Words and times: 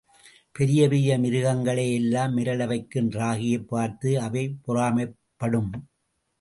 பெரிய 0.51 0.87
பெரிய 0.89 1.17
மிருகங்களை 1.17 1.93
எல்லாம் 1.93 2.37
மிரள 2.37 2.67
வைக்கும் 2.67 3.09
ராகியைப் 3.09 3.67
பார்த்து 3.67 4.19
அவை 4.19 4.55
பொறாமைப்படும். 4.67 5.71